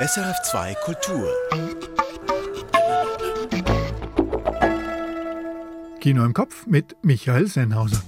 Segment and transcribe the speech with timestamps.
[0.00, 1.28] SRF2 Kultur.
[6.00, 8.02] Kino im Kopf mit Michael Sennhauser.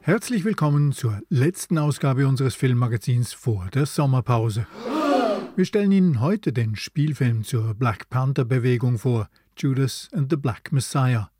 [0.00, 4.66] Herzlich willkommen zur letzten Ausgabe unseres Filmmagazins vor der Sommerpause.
[5.54, 11.30] Wir stellen Ihnen heute den Spielfilm zur Black Panther-Bewegung vor, Judas and the Black Messiah,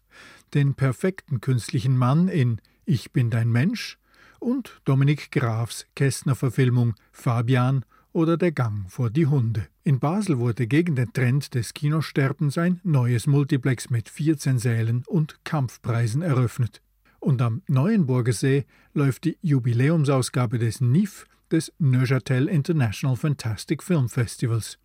[0.54, 3.98] den perfekten künstlichen Mann in Ich bin dein Mensch
[4.42, 9.68] und Dominik Grafs Kästner-Verfilmung Fabian oder Der Gang vor die Hunde.
[9.84, 15.44] In Basel wurde gegen den Trend des Kinosterbens ein neues Multiplex mit 14 Sälen und
[15.44, 16.82] Kampfpreisen eröffnet.
[17.20, 24.78] Und am Neuenburger See läuft die Jubiläumsausgabe des NIF, des Neuchâtel International Fantastic Film Festivals.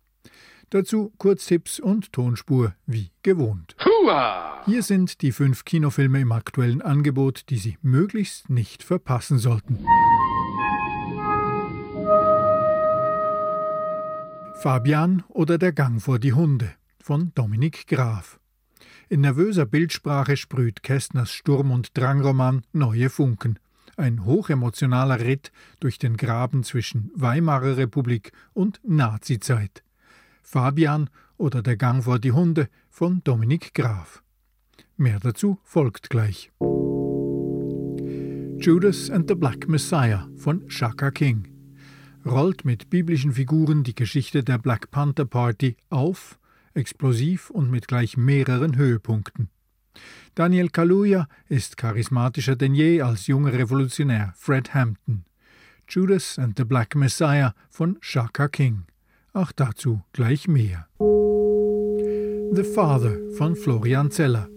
[0.70, 3.74] Dazu Kurztipps und Tonspur wie gewohnt.
[3.84, 4.62] Hua!
[4.66, 9.78] Hier sind die fünf Kinofilme im aktuellen Angebot, die Sie möglichst nicht verpassen sollten.
[14.60, 18.38] Fabian oder Der Gang vor die Hunde von Dominik Graf.
[19.08, 23.58] In nervöser Bildsprache sprüht Kästners Sturm- und Drangroman neue Funken.
[23.96, 29.82] Ein hochemotionaler Ritt durch den Graben zwischen Weimarer Republik und Nazizeit.
[30.50, 34.22] Fabian oder Der Gang vor die Hunde von Dominik Graf.
[34.96, 36.50] Mehr dazu folgt gleich.
[38.58, 41.48] Judas and the Black Messiah von Shaka King
[42.24, 46.38] rollt mit biblischen Figuren die Geschichte der Black Panther Party auf,
[46.72, 49.50] explosiv und mit gleich mehreren Höhepunkten.
[50.34, 55.26] Daniel Kaluuya ist charismatischer denn je als junger Revolutionär Fred Hampton.
[55.86, 58.86] Judas and the Black Messiah von Shaka King.
[59.38, 60.88] Auch dazu gleich mehr.
[60.98, 64.48] The Father von Florian Zeller.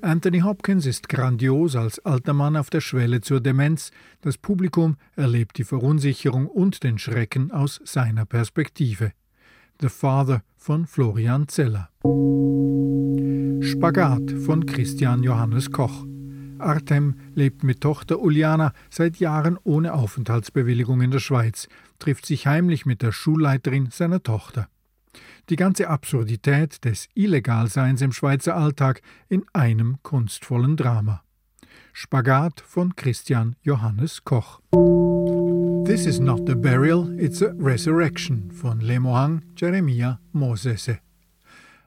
[0.00, 3.90] Anthony Hopkins ist grandios als alter Mann auf der Schwelle zur Demenz.
[4.22, 9.12] Das Publikum erlebt die Verunsicherung und den Schrecken aus seiner Perspektive.
[9.82, 11.90] The Father von Florian Zeller.
[13.60, 16.06] Spagat von Christian Johannes Koch.
[16.64, 22.86] Artem lebt mit Tochter Uliana seit Jahren ohne Aufenthaltsbewilligung in der Schweiz, trifft sich heimlich
[22.86, 24.68] mit der Schulleiterin seiner Tochter.
[25.50, 31.22] Die ganze Absurdität des Illegalseins im Schweizer Alltag in einem kunstvollen Drama.
[31.92, 34.60] Spagat von Christian Johannes Koch.
[35.84, 40.98] This is not a burial, it's a resurrection von Lemohang Jeremia Mosese.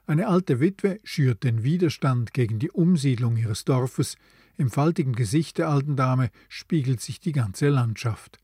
[0.06, 4.16] Eine alte Witwe schürt den Widerstand gegen die Umsiedlung ihres Dorfes,
[4.58, 8.38] im faltigen Gesicht der alten Dame spiegelt sich die ganze Landschaft.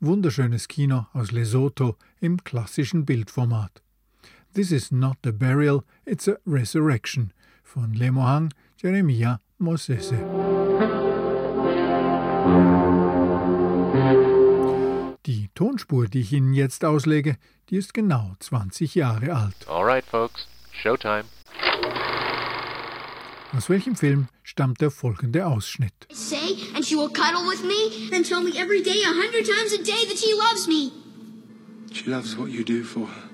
[0.00, 3.82] Wunderschönes Kino aus Lesotho im klassischen Bildformat.
[4.52, 7.32] This is not a burial, it's a resurrection
[7.62, 10.18] von Lemohang Jeremia Mosese.
[15.26, 17.36] Die Tonspur, die ich Ihnen jetzt auslege,
[17.68, 19.68] die ist genau 20 Jahre alt.
[19.68, 21.24] All right, folks, Showtime.
[23.52, 25.92] Aus welchem Film stammt der folgende Ausschnitt?
[26.12, 29.72] Say, and she will cuddle with me and tell me every day, a hundred times
[29.72, 30.92] a day, that she loves me.
[31.92, 33.30] She loves what you do for her.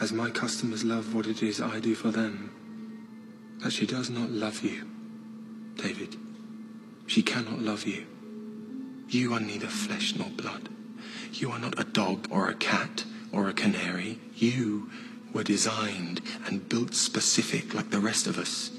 [0.00, 2.50] As my customers love what it is I do for them.
[3.62, 4.84] But she does not love you,
[5.76, 6.16] David.
[7.06, 8.06] She cannot love you.
[9.08, 10.68] You are neither flesh nor blood.
[11.32, 14.18] You are not a dog or a cat or a canary.
[14.34, 14.90] You
[15.32, 18.70] were designed and built specific like the rest of us.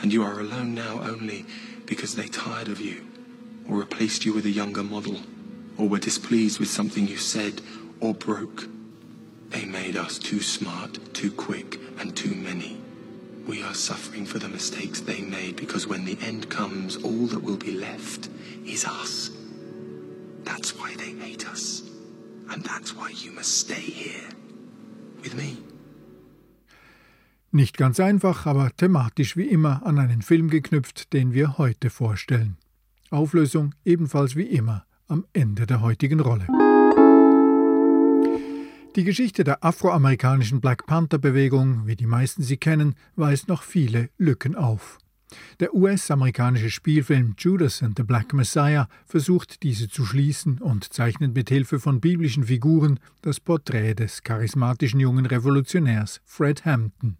[0.00, 1.44] And you are alone now only
[1.86, 3.06] because they tired of you,
[3.68, 5.20] or replaced you with a younger model,
[5.76, 7.60] or were displeased with something you said
[8.00, 8.66] or broke.
[9.50, 12.78] They made us too smart, too quick, and too many.
[13.46, 17.42] We are suffering for the mistakes they made because when the end comes, all that
[17.42, 18.28] will be left
[18.64, 19.30] is us.
[20.44, 21.82] That's why they hate us.
[22.50, 24.28] And that's why you must stay here
[25.22, 25.58] with me.
[27.54, 32.56] Nicht ganz einfach, aber thematisch wie immer an einen Film geknüpft, den wir heute vorstellen.
[33.10, 36.46] Auflösung ebenfalls wie immer am Ende der heutigen Rolle.
[38.96, 44.54] Die Geschichte der afroamerikanischen Black Panther-Bewegung, wie die meisten sie kennen, weist noch viele Lücken
[44.54, 44.96] auf.
[45.60, 51.50] Der US-amerikanische Spielfilm Judas and the Black Messiah versucht diese zu schließen und zeichnet mit
[51.50, 57.18] Hilfe von biblischen Figuren das Porträt des charismatischen jungen Revolutionärs Fred Hampton.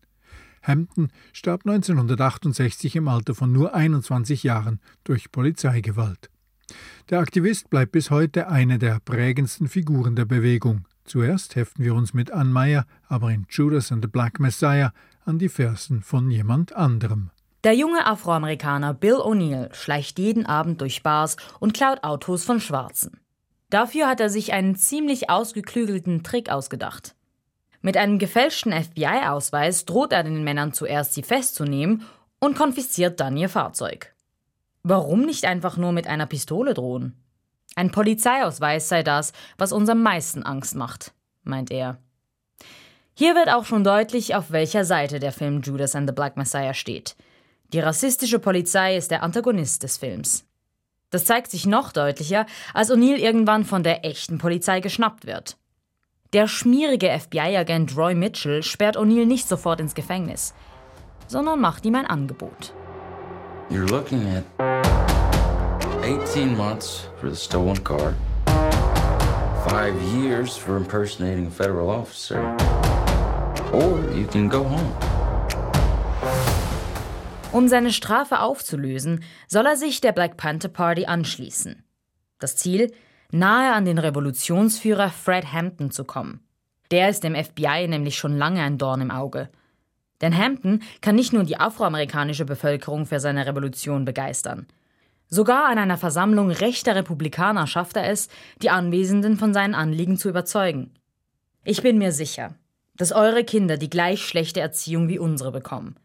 [0.63, 6.31] Hampton starb 1968 im Alter von nur 21 Jahren durch Polizeigewalt.
[7.11, 10.87] Der Aktivist bleibt bis heute eine der prägendsten Figuren der Bewegung.
[11.05, 14.93] Zuerst heften wir uns mit Ann Meyer, aber in Judas and the Black Messiah
[15.25, 17.31] an die Fersen von jemand anderem.
[17.65, 23.21] Der junge Afroamerikaner Bill O'Neill schleicht jeden Abend durch Bars und klaut Autos von Schwarzen.
[23.71, 27.15] Dafür hat er sich einen ziemlich ausgeklügelten Trick ausgedacht.
[27.83, 32.07] Mit einem gefälschten FBI-Ausweis droht er den Männern zuerst, sie festzunehmen
[32.39, 34.15] und konfisziert dann ihr Fahrzeug.
[34.85, 37.17] Warum nicht einfach nur mit einer Pistole drohen?
[37.75, 41.13] Ein Polizeiausweis sei das, was uns am meisten Angst macht,
[41.43, 41.99] meint er.
[43.15, 46.75] Hier wird auch schon deutlich, auf welcher Seite der Film Judas and the Black Messiah
[46.75, 47.17] steht.
[47.73, 50.45] Die rassistische Polizei ist der Antagonist des Films.
[51.11, 55.57] Das zeigt sich noch deutlicher, als O'Neill irgendwann von der echten Polizei geschnappt wird.
[56.33, 60.55] Der schmierige FBI-Agent Roy Mitchell sperrt O'Neill nicht sofort ins Gefängnis,
[61.29, 62.73] sondern macht ihm ein Angebot.
[63.69, 64.43] You're looking at
[66.03, 68.15] 18 months for the stolen car,
[69.69, 72.57] five years for impersonating a federal officer,
[73.71, 74.91] or you can go home.
[77.53, 81.85] Um seine Strafe aufzulösen, soll er sich der Black Panther Party anschließen.
[82.39, 82.91] Das Ziel?
[83.35, 86.41] Nahe an den Revolutionsführer Fred Hampton zu kommen.
[86.91, 89.49] Der ist dem FBI nämlich schon lange ein Dorn im Auge.
[90.21, 94.67] Denn Hampton kann nicht nur die afroamerikanische Bevölkerung für seine Revolution begeistern.
[95.29, 98.29] Sogar an einer Versammlung rechter Republikaner schafft er es,
[98.61, 100.93] die Anwesenden von seinen Anliegen zu überzeugen.
[101.65, 102.55] Ich bin mir sicher,
[102.97, 105.97] dass eure Kinder die gleich schlechte Erziehung wie unsere bekommen.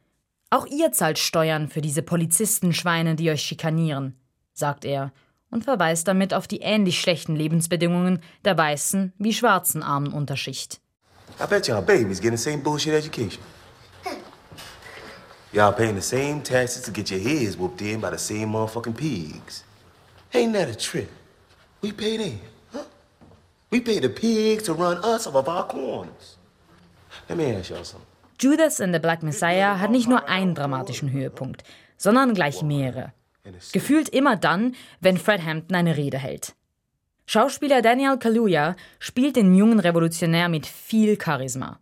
[0.49, 4.15] Auch ihr zahlt Steuern für diese Polizistenschweine, die euch schikanieren,
[4.53, 5.11] sagt er
[5.49, 10.79] und verweist damit auf die ähnlich schlechten Lebensbedingungen der weißen wie schwarzen armen Unterschicht.
[11.39, 13.41] I bet y'all babies getting the same bullshit education.
[15.53, 18.95] Y'all paying the same taxes to get your heads whooped in by the same motherfucking
[18.95, 19.63] pigs.
[20.33, 21.09] Ain't that a trip?
[21.81, 22.39] We pay them,
[22.73, 22.83] huh?
[23.71, 26.37] We pay the pigs to run us off of our corners.
[27.29, 28.05] Let me ask y'all something.
[28.37, 31.63] Judas and the Black Messiah hat nicht nur einen dramatischen Höhepunkt,
[31.97, 33.13] sondern gleich mehrere.
[33.73, 36.55] Gefühlt immer dann, wenn Fred Hampton eine Rede hält.
[37.25, 41.79] Schauspieler Daniel Kaluuya spielt den jungen Revolutionär mit viel Charisma.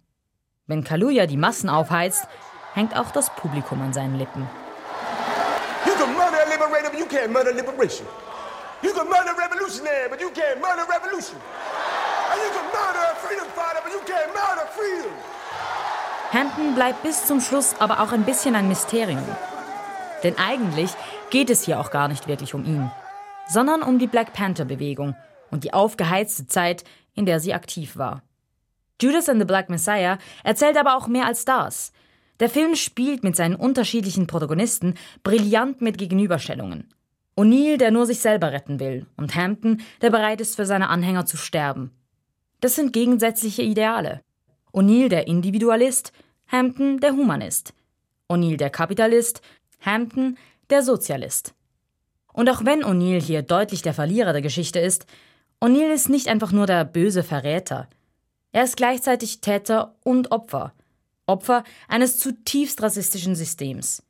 [0.67, 2.27] Wenn Kaluuya die Massen aufheizt,
[2.73, 4.47] hängt auch das Publikum an seinen Lippen.
[5.85, 8.07] You can murder a liberator, but you can't murder liberation.
[8.81, 11.38] You can murder a revolutionary, but you can't murder revolution.
[12.31, 15.13] And you can murder a freedom fighter, but you can't murder freedom.
[16.33, 19.23] Hampton bleibt bis zum Schluss aber auch ein bisschen ein Mysterium.
[20.25, 20.89] Denn eigentlich
[21.30, 22.89] geht es hier auch gar nicht wirklich um ihn,
[23.48, 25.16] sondern um die Black Panther-Bewegung
[25.51, 26.83] und die aufgeheizte Zeit,
[27.13, 28.24] in der sie aktiv war.
[29.00, 31.92] Judas and the Black Messiah erzählt aber auch mehr als das.
[32.39, 36.92] Der Film spielt mit seinen unterschiedlichen Protagonisten brillant mit Gegenüberstellungen.
[37.38, 41.27] O'Neill, der nur sich selber retten will, und Hampton, der bereit ist, für seine Anhänger
[41.27, 41.92] zu sterben.
[42.62, 44.22] Das sind gegensätzliche Ideale.
[44.74, 46.13] O'Neill der Individualist,
[46.48, 47.75] Hampton der Humanist.
[48.27, 49.42] O'Neill der Kapitalist,
[49.86, 50.38] Hampton
[50.70, 51.54] der Sozialist.
[52.34, 55.06] Und auch wenn O'Neill hier deutlich der Verlierer der Geschichte ist,
[55.62, 57.88] O'Neill ist nicht einfach nur der böse Verräter.
[58.52, 60.74] Er ist gleichzeitig Täter und Opfer.
[61.28, 64.04] Opfer eines zutiefst rassistischen Systems.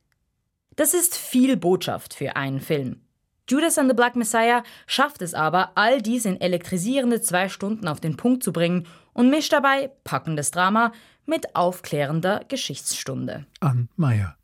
[0.75, 3.01] Das ist viel Botschaft für einen Film.
[3.47, 7.99] Judas and the Black Messiah schafft es aber, all dies in elektrisierende zwei Stunden auf
[7.99, 10.91] den Punkt zu bringen und mischt dabei packendes Drama
[11.25, 13.45] mit aufklärender Geschichtsstunde.
[13.59, 14.35] Ann Meyer.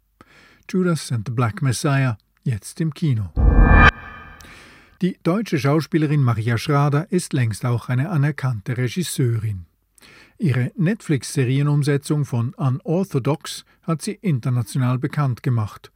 [0.71, 3.33] Judas and the Black Messiah, jetzt im Kino.
[5.01, 9.65] Die deutsche Schauspielerin Maria Schrader ist längst auch eine anerkannte Regisseurin.
[10.37, 15.91] Ihre Netflix-Serienumsetzung von Unorthodox hat sie international bekannt gemacht.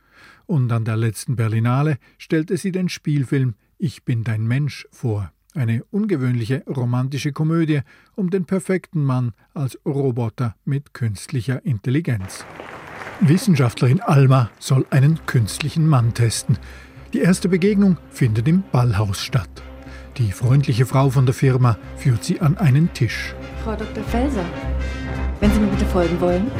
[0.46, 5.32] Und an der letzten Berlinale stellte sie den Spielfilm Ich bin dein Mensch vor.
[5.54, 7.80] Eine ungewöhnliche romantische Komödie
[8.16, 12.46] um den perfekten Mann als Roboter mit künstlicher Intelligenz.
[13.22, 16.58] Wissenschaftlerin Alma soll einen künstlichen Mann testen.
[17.14, 19.50] Die erste Begegnung findet im Ballhaus statt.
[20.18, 23.34] Die freundliche Frau von der Firma führt sie an einen Tisch.
[23.64, 24.04] Frau Dr.
[24.04, 24.46] Felser,
[25.40, 26.52] wenn Sie mir bitte folgen wollen.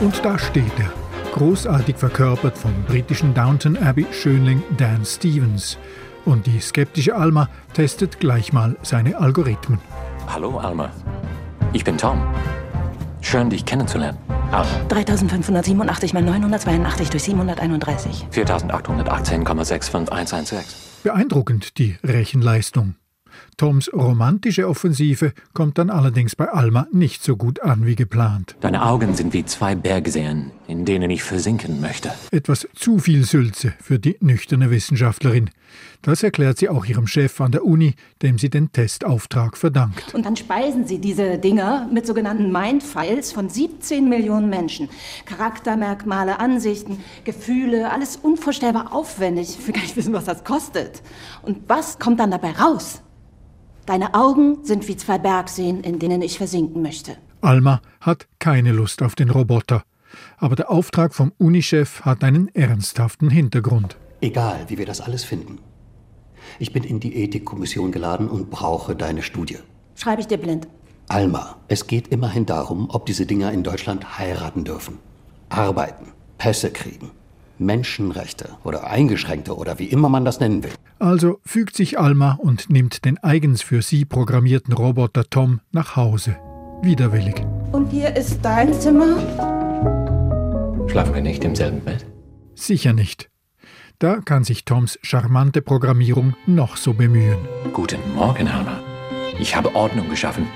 [0.00, 0.92] Und da steht er,
[1.32, 5.78] großartig verkörpert vom britischen Downton Abbey Schönling Dan Stevens.
[6.24, 9.80] Und die skeptische Alma testet gleich mal seine Algorithmen.
[10.26, 10.90] Hallo, Alma.
[11.72, 12.22] Ich bin Tom.
[13.30, 14.16] Schön, dich kennenzulernen.
[14.52, 18.26] Alma, 3587 mal 982 durch 731.
[18.32, 20.64] 4818,65116.
[21.02, 22.94] Beeindruckend die Rechenleistung.
[23.56, 28.56] Toms romantische Offensive kommt dann allerdings bei Alma nicht so gut an wie geplant.
[28.60, 32.10] Deine Augen sind wie zwei Bergseen, in denen ich versinken möchte.
[32.30, 35.50] Etwas zu viel Sülze für die nüchterne Wissenschaftlerin.
[36.02, 40.14] Das erklärt sie auch ihrem Chef an der Uni, dem sie den Testauftrag verdankt.
[40.14, 44.88] Und dann speisen sie diese Dinger mit sogenannten Mindfiles von 17 Millionen Menschen.
[45.26, 49.56] Charaktermerkmale, Ansichten, Gefühle, alles unvorstellbar aufwendig.
[49.58, 51.02] Ich will gar nicht wissen, was das kostet.
[51.42, 53.02] Und was kommt dann dabei raus?
[53.88, 57.16] Deine Augen sind wie zwei Bergseen, in denen ich versinken möchte.
[57.40, 59.82] Alma hat keine Lust auf den Roboter.
[60.36, 63.96] Aber der Auftrag vom Unichef hat einen ernsthaften Hintergrund.
[64.20, 65.58] Egal, wie wir das alles finden.
[66.58, 69.56] Ich bin in die Ethikkommission geladen und brauche deine Studie.
[69.94, 70.68] Schreibe ich dir blind.
[71.08, 74.98] Alma, es geht immerhin darum, ob diese Dinger in Deutschland heiraten dürfen,
[75.48, 77.10] arbeiten, Pässe kriegen,
[77.58, 80.72] Menschenrechte oder Eingeschränkte oder wie immer man das nennen will.
[80.98, 86.36] Also fügt sich Alma und nimmt den eigens für sie programmierten Roboter Tom nach Hause.
[86.82, 87.44] Widerwillig.
[87.72, 89.16] Und hier ist dein Zimmer?
[90.88, 92.06] Schlafen wir nicht im selben Bett?
[92.54, 93.30] Sicher nicht.
[93.98, 97.38] Da kann sich Toms charmante Programmierung noch so bemühen.
[97.72, 98.80] Guten Morgen, Alma.
[99.40, 100.46] Ich habe Ordnung geschaffen.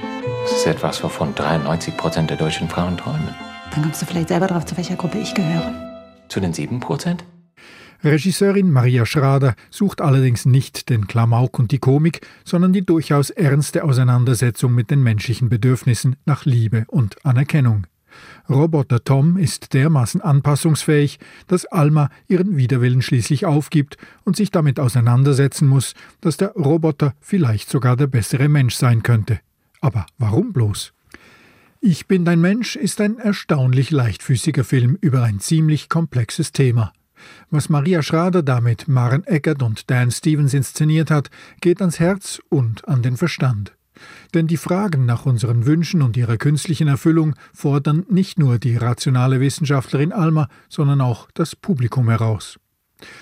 [0.45, 3.35] Das ist etwas, wovon 93 Prozent der deutschen Frauen träumen.
[3.73, 5.92] Dann kommst du vielleicht selber drauf, zu welcher Gruppe ich gehöre.
[6.33, 7.27] Zu den 7 Prozent?
[8.03, 13.85] Regisseurin Maria Schrader sucht allerdings nicht den Klamauk und die Komik, sondern die durchaus ernste
[13.85, 17.87] Auseinandersetzung mit den menschlichen Bedürfnissen nach Liebe und Anerkennung.
[18.49, 25.69] Roboter Tom ist dermaßen anpassungsfähig, dass Alma ihren Widerwillen schließlich aufgibt und sich damit auseinandersetzen
[25.69, 29.41] muss, dass der Roboter vielleicht sogar der bessere Mensch sein könnte.
[29.83, 30.95] Aber warum bloß?
[31.85, 36.93] Ich bin dein Mensch ist ein erstaunlich leichtfüßiger Film über ein ziemlich komplexes Thema.
[37.51, 41.29] Was Maria Schrader damit Maren Eckert und Dan Stevens inszeniert hat,
[41.61, 43.73] geht ans Herz und an den Verstand.
[44.33, 49.41] Denn die Fragen nach unseren Wünschen und ihrer künstlichen Erfüllung fordern nicht nur die rationale
[49.41, 52.61] Wissenschaftlerin Alma, sondern auch das Publikum heraus.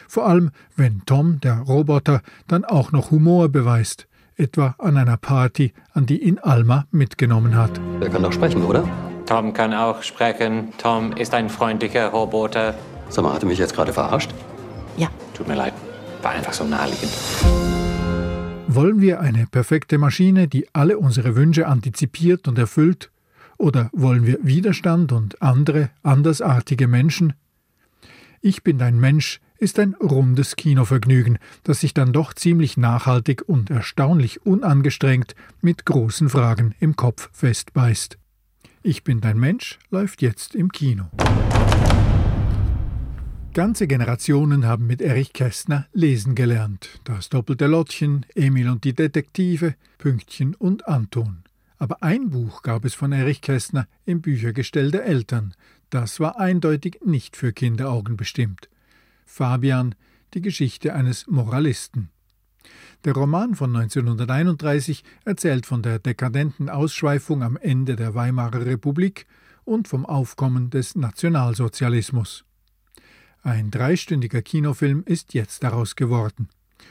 [0.07, 4.07] Vor allem, wenn Tom, der Roboter, dann auch noch Humor beweist,
[4.41, 7.81] etwa an einer Party, an die ihn Alma mitgenommen hat.
[8.01, 8.89] Er kann doch sprechen, oder?
[9.27, 10.73] Tom kann auch sprechen.
[10.79, 12.75] Tom ist ein freundlicher Roboter.
[13.11, 14.31] Sag mal, hat er mich jetzt gerade verarscht?
[14.97, 15.09] Ja.
[15.35, 15.75] Tut mir leid.
[16.23, 17.13] War einfach so naheliegend.
[18.67, 23.11] Wollen wir eine perfekte Maschine, die alle unsere Wünsche antizipiert und erfüllt?
[23.59, 27.35] Oder wollen wir Widerstand und andere, andersartige Menschen?
[28.41, 33.71] Ich bin dein Mensch ist ein rundes Kinovergnügen, das sich dann doch ziemlich nachhaltig und
[33.71, 38.19] erstaunlich unangestrengt mit großen Fragen im Kopf festbeißt.
[38.83, 41.11] Ich bin dein Mensch läuft jetzt im Kino.
[43.53, 47.01] Ganze Generationen haben mit Erich Kästner lesen gelernt.
[47.05, 51.43] Das doppelte Lottchen, Emil und die Detektive, Pünktchen und Anton.
[51.77, 55.53] Aber ein Buch gab es von Erich Kästner im Büchergestell der Eltern.
[55.91, 58.71] Das war eindeutig nicht für Kinderaugen bestimmt.
[59.31, 59.95] Fabian,
[60.35, 62.11] die Geschichte eines Moralisten.
[63.05, 69.27] Der Roman von 1931 erzählt von der dekadenten Ausschweifung am Ende der Weimarer Republik
[69.65, 72.45] und vom Aufkommen des Nationalsozialismus.
[73.43, 76.49] Ein dreistündiger Kinofilm ist jetzt daraus geworden.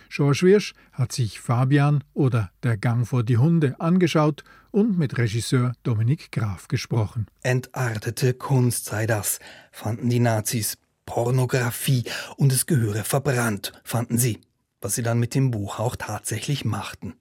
[0.09, 5.73] George Wirsch hat sich Fabian oder Der Gang vor die Hunde angeschaut und mit Regisseur
[5.83, 7.27] Dominik Graf gesprochen.
[7.43, 9.39] Entartete Kunst sei das,
[9.71, 10.77] fanden die Nazis.
[11.09, 12.03] Pornografie
[12.37, 14.41] und es gehöre verbrannt, fanden sie,
[14.79, 17.15] was sie dann mit dem Buch auch tatsächlich machten.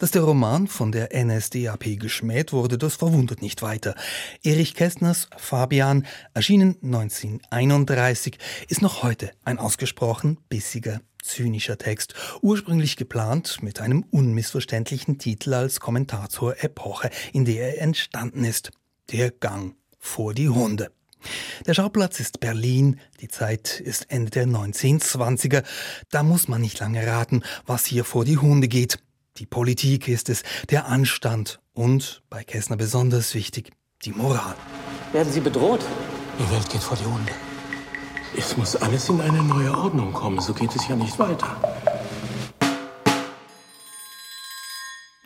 [0.00, 3.94] Dass der Roman von der NSDAP geschmäht wurde, das verwundert nicht weiter.
[4.42, 13.62] Erich Kästners Fabian, erschienen 1931, ist noch heute ein ausgesprochen bissiger, zynischer Text, ursprünglich geplant
[13.62, 18.72] mit einem unmissverständlichen Titel als Kommentar zur Epoche, in der er entstanden ist.
[19.12, 20.90] Der Gang vor die Hunde.
[21.66, 25.64] Der Schauplatz ist Berlin, die Zeit ist Ende der 1920er.
[26.10, 28.98] Da muss man nicht lange raten, was hier vor die Hunde geht.
[29.38, 34.54] Die Politik ist es, der Anstand und, bei Kästner besonders wichtig, die Moral.
[35.12, 35.84] Werden Sie bedroht?
[36.38, 37.32] Die Welt geht vor die Hunde.
[38.36, 41.56] Es muss alles in eine neue Ordnung kommen, so geht es ja nicht weiter.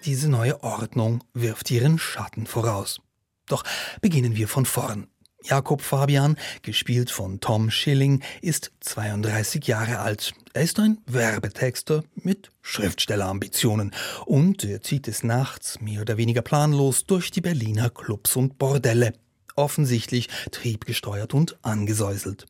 [0.05, 3.01] Diese neue Ordnung wirft ihren Schatten voraus.
[3.47, 3.65] Doch
[4.01, 5.09] beginnen wir von vorn.
[5.43, 10.33] Jakob Fabian, gespielt von Tom Schilling, ist 32 Jahre alt.
[10.53, 13.93] Er ist ein Werbetexter mit Schriftstellerambitionen
[14.27, 19.15] und er zieht es nachts mehr oder weniger planlos durch die Berliner Clubs und Bordelle.
[19.57, 22.47] Offensichtlich triebgesteuert und angesäuselt.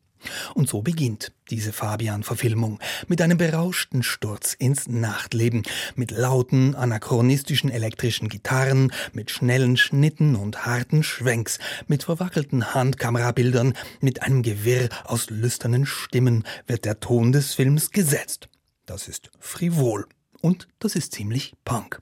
[0.54, 5.62] Und so beginnt diese Fabian-Verfilmung mit einem berauschten Sturz ins Nachtleben,
[5.96, 14.22] mit lauten, anachronistischen elektrischen Gitarren, mit schnellen Schnitten und harten Schwenks, mit verwackelten Handkamerabildern, mit
[14.22, 18.48] einem Gewirr aus lüsternen Stimmen wird der Ton des Films gesetzt.
[18.86, 20.06] Das ist frivol
[20.40, 22.00] und das ist ziemlich Punk.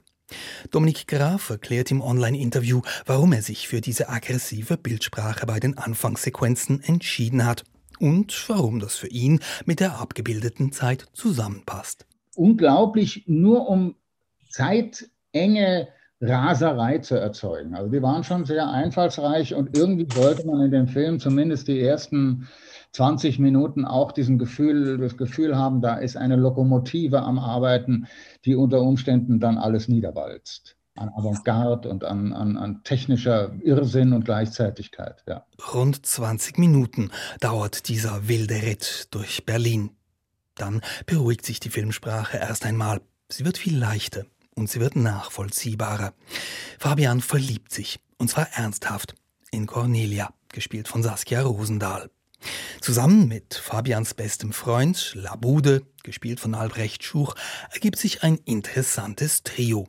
[0.70, 6.82] Dominik Graf erklärt im Online-Interview, warum er sich für diese aggressive Bildsprache bei den Anfangssequenzen
[6.82, 7.64] entschieden hat
[8.00, 12.06] und warum das für ihn mit der abgebildeten Zeit zusammenpasst.
[12.34, 13.96] Unglaublich, nur um
[14.50, 15.88] zeitenge
[16.20, 17.74] Raserei zu erzeugen.
[17.74, 21.80] Also die waren schon sehr einfallsreich und irgendwie wollte man in dem Film zumindest die
[21.80, 22.48] ersten
[22.92, 28.06] 20 Minuten auch diesen Gefühl, das Gefühl haben, da ist eine Lokomotive am Arbeiten,
[28.44, 34.24] die unter Umständen dann alles niederwalzt an Avantgarde und an, an, an technischer Irrsinn und
[34.24, 35.22] Gleichzeitigkeit.
[35.26, 35.44] Ja.
[35.72, 39.90] Rund 20 Minuten dauert dieser wilde Ritt durch Berlin.
[40.54, 43.00] Dann beruhigt sich die Filmsprache erst einmal.
[43.28, 44.24] Sie wird viel leichter
[44.54, 46.12] und sie wird nachvollziehbarer.
[46.78, 49.14] Fabian verliebt sich, und zwar ernsthaft,
[49.50, 52.10] in Cornelia, gespielt von Saskia Rosendahl.
[52.80, 57.34] Zusammen mit Fabians bestem Freund Labude, gespielt von Albrecht Schuch,
[57.72, 59.86] ergibt sich ein interessantes Trio.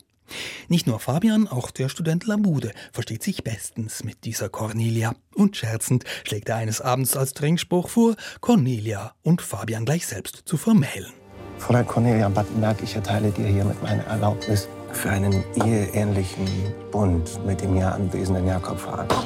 [0.68, 5.14] Nicht nur Fabian, auch der Student Labude versteht sich bestens mit dieser Cornelia.
[5.34, 10.56] Und scherzend schlägt er eines Abends als Trinkspruch vor, Cornelia und Fabian gleich selbst zu
[10.56, 11.12] vermählen.
[11.58, 16.46] Fräulein Cornelia Battenberg, ich erteile dir hiermit meine Erlaubnis für einen eheähnlichen
[16.90, 19.12] Bund mit dem hier anwesenden Jakob Fahrt.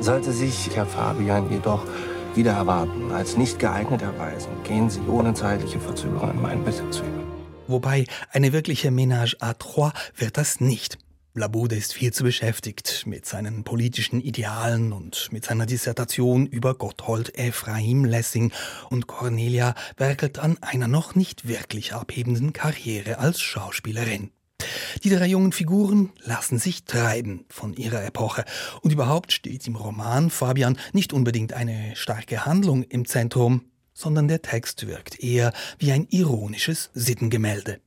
[0.00, 1.84] Sollte sich Herr Fabian jedoch
[2.34, 7.17] wieder erwarten, als nicht geeignet erweisen, gehen Sie ohne zeitliche Verzögerung in meinen Besitz über.
[7.68, 10.98] Wobei eine wirkliche Ménage à trois wird das nicht.
[11.34, 17.38] Labude ist viel zu beschäftigt mit seinen politischen Idealen und mit seiner Dissertation über Gotthold
[17.38, 18.52] Ephraim Lessing
[18.90, 24.30] und Cornelia werkelt an einer noch nicht wirklich abhebenden Karriere als Schauspielerin.
[25.04, 28.44] Die drei jungen Figuren lassen sich treiben von ihrer Epoche.
[28.80, 33.66] Und überhaupt steht im Roman Fabian nicht unbedingt eine starke Handlung im Zentrum,
[33.98, 37.80] sondern der Text wirkt eher wie ein ironisches Sittengemälde.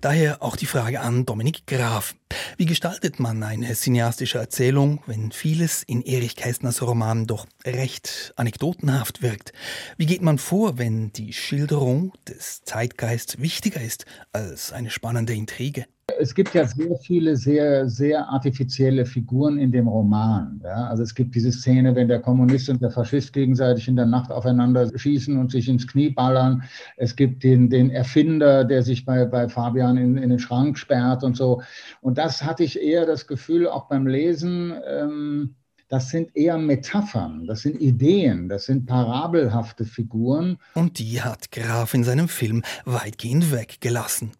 [0.00, 2.14] Daher auch die Frage an Dominik Graf.
[2.56, 9.22] Wie gestaltet man eine cineastische Erzählung, wenn vieles in Erich Kästners Roman doch recht anekdotenhaft
[9.22, 9.52] wirkt?
[9.96, 15.86] Wie geht man vor, wenn die Schilderung des Zeitgeists wichtiger ist als eine spannende Intrige?
[16.18, 20.60] Es gibt ja sehr viele sehr, sehr artifizielle Figuren in dem Roman.
[20.62, 20.88] Ja?
[20.88, 24.30] Also es gibt diese Szene, wenn der Kommunist und der Faschist gegenseitig in der Nacht
[24.30, 26.62] aufeinander schießen und sich ins Knie ballern.
[26.96, 31.24] Es gibt den, den Erfinder, der sich bei, bei Fabian in, in den Schrank sperrt
[31.24, 31.62] und so.
[32.00, 35.54] Und das hatte ich eher das Gefühl, auch beim Lesen, ähm,
[35.88, 40.58] das sind eher Metaphern, das sind Ideen, das sind parabelhafte Figuren.
[40.74, 44.32] Und die hat Graf in seinem Film weitgehend weggelassen.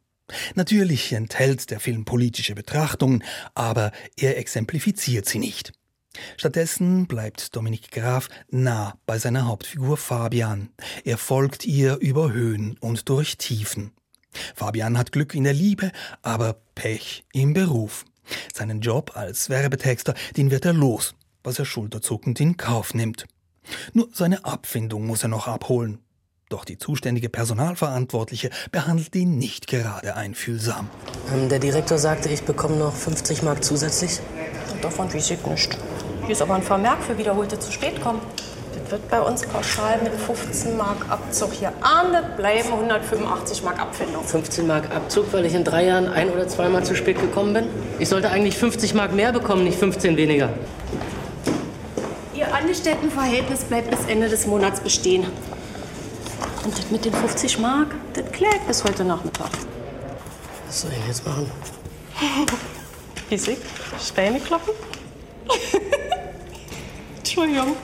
[0.55, 3.23] Natürlich enthält der Film politische Betrachtungen,
[3.55, 5.73] aber er exemplifiziert sie nicht.
[6.37, 10.71] Stattdessen bleibt Dominik Graf nah bei seiner Hauptfigur Fabian.
[11.05, 13.93] Er folgt ihr über Höhen und durch Tiefen.
[14.55, 18.05] Fabian hat Glück in der Liebe, aber Pech im Beruf.
[18.53, 23.27] Seinen Job als Werbetexter, den wird er los, was er schulterzuckend in Kauf nimmt.
[23.93, 26.04] Nur seine Abfindung muss er noch abholen.
[26.55, 30.89] Doch die zuständige Personalverantwortliche behandelt ihn nicht gerade einfühlsam.
[31.35, 34.21] Ähm, der Direktor sagte, ich bekomme noch 50 Mark zusätzlich.
[34.81, 35.77] Davon weiß ich nicht.
[36.21, 38.21] Hier ist aber ein Vermerk für wiederholte zu spät kommen.
[38.73, 44.23] Das wird bei uns pauschal mit 15 Mark Abzug hier ahndet bleiben 185 Mark Abfindung.
[44.23, 47.67] 15 Mark Abzug, weil ich in drei Jahren ein- oder zweimal zu spät gekommen bin?
[47.99, 50.51] Ich sollte eigentlich 50 Mark mehr bekommen, nicht 15 weniger.
[52.33, 55.25] Ihr Angestelltenverhältnis bleibt bis Ende des Monats bestehen.
[56.65, 59.51] Und das mit den 50 Mark, das klärt bis heute Nachmittag.
[60.67, 61.51] Was soll ich jetzt machen?
[63.29, 63.59] Wie sie?
[64.03, 64.73] Späne kloppen?
[67.19, 67.77] Entschuldigung.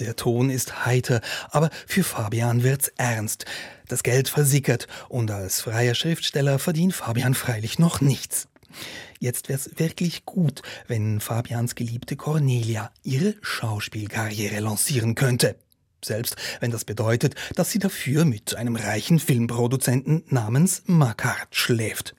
[0.00, 3.44] Der Ton ist heiter, aber für Fabian wird's ernst.
[3.86, 8.48] Das Geld versickert und als freier Schriftsteller verdient Fabian freilich noch nichts.
[9.20, 15.56] Jetzt wär's wirklich gut, wenn Fabians geliebte Cornelia ihre Schauspielkarriere lancieren könnte.
[16.04, 22.14] Selbst wenn das bedeutet, dass sie dafür mit einem reichen Filmproduzenten namens Makart schläft.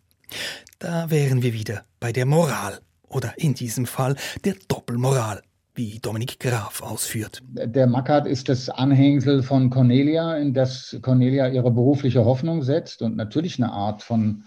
[0.80, 2.80] Da wären wir wieder bei der Moral.
[3.08, 4.16] Oder in diesem Fall
[4.46, 5.42] der Doppelmoral,
[5.74, 7.42] wie Dominik Graf ausführt.
[7.50, 13.16] Der Makart ist das Anhängsel von Cornelia, in das Cornelia ihre berufliche Hoffnung setzt und
[13.16, 14.44] natürlich eine Art von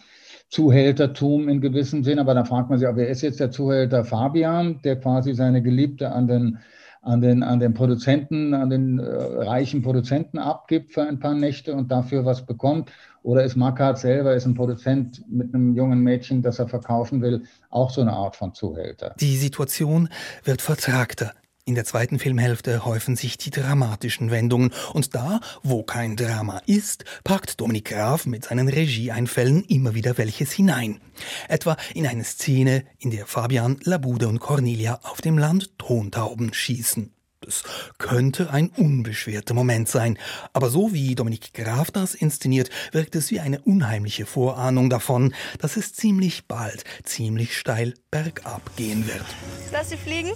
[0.48, 4.82] Zuhältertum in gewissem Sinn, aber da fragt man sich, wer ist jetzt der Zuhälter Fabian,
[4.82, 6.58] der quasi seine Geliebte an den,
[7.02, 11.74] an den, an den Produzenten, an den äh, reichen Produzenten abgibt für ein paar Nächte
[11.74, 12.90] und dafür was bekommt?
[13.24, 17.44] Oder ist Mackart selber, ist ein Produzent mit einem jungen Mädchen, das er verkaufen will,
[17.70, 19.14] auch so eine Art von Zuhälter?
[19.20, 20.08] Die Situation
[20.44, 21.32] wird vertragter.
[21.64, 27.04] In der zweiten Filmhälfte häufen sich die dramatischen Wendungen und da, wo kein Drama ist,
[27.22, 31.00] packt Dominik Graf mit seinen Regieeinfällen immer wieder welches hinein.
[31.48, 37.12] Etwa in eine Szene, in der Fabian, Labude und Cornelia auf dem Land Tontauben schießen.
[37.40, 37.62] Das
[37.96, 40.18] könnte ein unbeschwerter Moment sein,
[40.52, 45.76] aber so wie Dominik Graf das inszeniert, wirkt es wie eine unheimliche Vorahnung davon, dass
[45.76, 49.26] es ziemlich bald ziemlich steil bergab gehen wird.
[49.70, 50.32] Lass sie fliegen.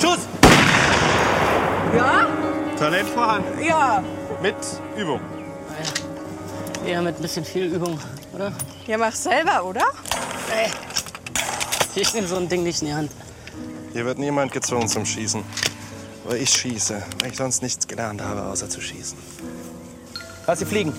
[0.00, 0.18] Schuss!
[1.96, 2.26] Ja?
[2.78, 3.64] Talent vorhanden.
[3.64, 4.02] Ja.
[4.42, 4.56] Mit
[4.96, 5.20] Übung.
[6.86, 7.98] Eher mit ein bisschen viel Übung,
[8.32, 8.52] oder?
[8.86, 9.82] Ja, mach selber, oder?
[10.54, 10.70] Ey.
[11.94, 13.10] Ich nehme so ein Ding nicht in die Hand.
[13.92, 15.42] Hier wird niemand gezwungen zum Schießen.
[16.24, 19.18] Aber ich schieße, weil ich sonst nichts gelernt habe, außer zu schießen.
[20.46, 20.92] Lass sie fliegen.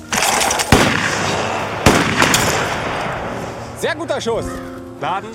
[3.79, 4.45] Sehr guter Schuss.
[4.99, 5.29] Laden.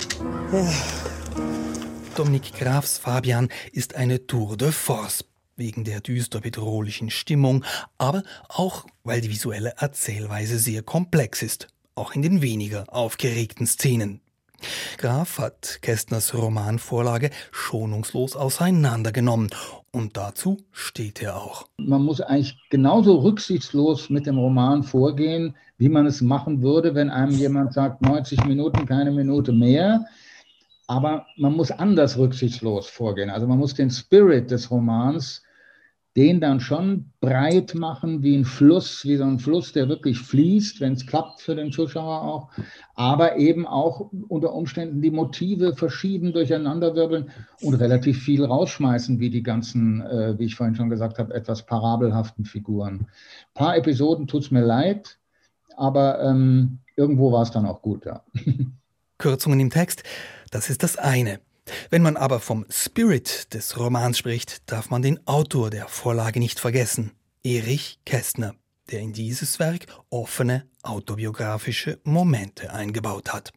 [2.16, 5.24] Dominik Grafs Fabian ist eine Tour de Force.
[5.56, 7.64] Wegen der düster bedrohlichen Stimmung,
[7.98, 11.68] aber auch, weil die visuelle Erzählweise sehr komplex ist.
[11.96, 14.20] Auch in den weniger aufgeregten Szenen.
[14.98, 19.50] Graf hat Kästners Romanvorlage schonungslos auseinandergenommen.
[19.90, 21.66] Und dazu steht er auch.
[21.78, 27.10] Man muss eigentlich genauso rücksichtslos mit dem Roman vorgehen, wie man es machen würde, wenn
[27.10, 30.04] einem jemand sagt, 90 Minuten, keine Minute mehr.
[30.86, 33.30] Aber man muss anders rücksichtslos vorgehen.
[33.30, 35.42] Also man muss den Spirit des Romans
[36.16, 40.80] den dann schon breit machen wie ein Fluss, wie so ein Fluss, der wirklich fließt,
[40.80, 42.50] wenn es klappt für den Zuschauer auch,
[42.94, 47.30] aber eben auch unter Umständen die Motive verschieben, durcheinanderwirbeln
[47.62, 51.66] und relativ viel rausschmeißen, wie die ganzen, äh, wie ich vorhin schon gesagt habe, etwas
[51.66, 53.00] parabelhaften Figuren.
[53.00, 55.18] Ein paar Episoden tut es mir leid,
[55.76, 58.22] aber ähm, irgendwo war es dann auch gut, ja.
[59.24, 60.02] Kürzungen im Text,
[60.50, 61.40] das ist das eine.
[61.88, 66.60] Wenn man aber vom Spirit des Romans spricht, darf man den Autor der Vorlage nicht
[66.60, 68.54] vergessen, Erich Kästner,
[68.90, 73.54] der in dieses Werk offene autobiografische Momente eingebaut hat.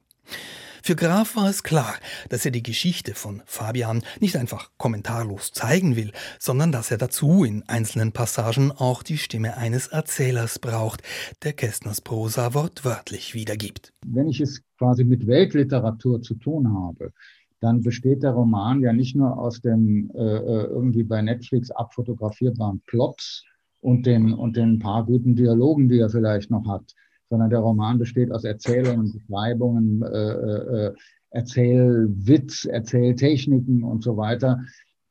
[0.88, 1.96] Für Graf war es klar,
[2.30, 7.44] dass er die Geschichte von Fabian nicht einfach kommentarlos zeigen will, sondern dass er dazu
[7.44, 11.04] in einzelnen Passagen auch die Stimme eines Erzählers braucht,
[11.44, 13.92] der Kästners Prosa wortwörtlich wiedergibt.
[14.06, 17.12] Wenn ich es quasi mit Weltliteratur zu tun habe,
[17.60, 22.80] dann besteht der Roman ja nicht nur aus dem äh, äh, irgendwie bei Netflix abfotografierbaren
[22.86, 23.44] Plots
[23.82, 26.96] und den, und den paar guten Dialogen, die er vielleicht noch hat,
[27.30, 30.94] sondern der Roman besteht aus Erzählungen, Beschreibungen, äh, äh, äh,
[31.30, 34.62] Erzählwitz, Erzähltechniken und so weiter.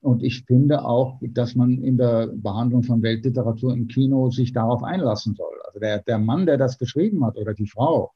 [0.00, 4.82] Und ich finde auch, dass man in der Behandlung von Weltliteratur im Kino sich darauf
[4.82, 5.54] einlassen soll.
[5.66, 8.12] Also der, der Mann, der das geschrieben hat oder die Frau,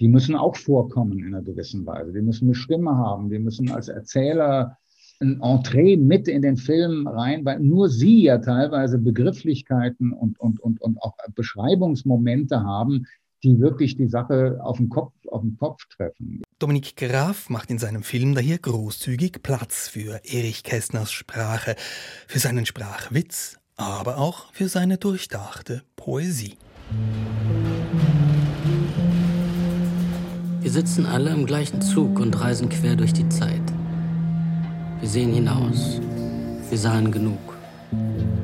[0.00, 2.12] die müssen auch vorkommen in einer gewissen Weise.
[2.12, 4.76] Die müssen eine Stimme haben, die müssen als Erzähler
[5.20, 10.60] ein Entree mit in den Film rein, weil nur sie ja teilweise Begrifflichkeiten und, und,
[10.60, 13.06] und, und auch Beschreibungsmomente haben,
[13.42, 16.42] die wirklich die Sache auf den Kopf, auf den Kopf treffen.
[16.58, 21.76] Dominik Graf macht in seinem Film daher großzügig Platz für Erich Kästners Sprache,
[22.26, 26.56] für seinen Sprachwitz, aber auch für seine durchdachte Poesie.
[30.60, 33.62] Wir sitzen alle im gleichen Zug und reisen quer durch die Zeit.
[35.00, 36.00] Wir sehen hinaus.
[36.68, 37.38] Wir sahen genug.